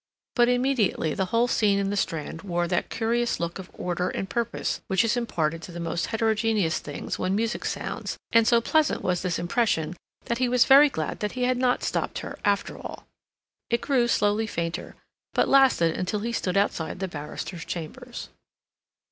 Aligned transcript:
But 0.35 0.49
immediately 0.49 1.13
the 1.13 1.25
whole 1.25 1.47
scene 1.47 1.77
in 1.77 1.91
the 1.91 1.95
Strand 1.95 2.41
wore 2.41 2.67
that 2.67 2.89
curious 2.89 3.39
look 3.39 3.59
of 3.59 3.69
order 3.71 4.09
and 4.09 4.27
purpose 4.27 4.81
which 4.87 5.05
is 5.05 5.15
imparted 5.15 5.61
to 5.61 5.71
the 5.71 5.79
most 5.79 6.07
heterogeneous 6.07 6.79
things 6.79 7.19
when 7.19 7.35
music 7.35 7.63
sounds; 7.65 8.17
and 8.31 8.47
so 8.47 8.61
pleasant 8.61 9.03
was 9.03 9.21
this 9.21 9.37
impression 9.37 9.95
that 10.25 10.39
he 10.39 10.49
was 10.49 10.65
very 10.65 10.89
glad 10.89 11.19
that 11.19 11.33
he 11.33 11.43
had 11.43 11.59
not 11.59 11.83
stopped 11.83 12.17
her, 12.25 12.39
after 12.43 12.75
all. 12.79 13.05
It 13.69 13.81
grew 13.81 14.07
slowly 14.07 14.47
fainter, 14.47 14.95
but 15.35 15.47
lasted 15.47 15.95
until 15.95 16.21
he 16.21 16.33
stood 16.33 16.57
outside 16.57 16.97
the 16.99 17.07
barrister's 17.07 17.63
chambers. 17.63 18.29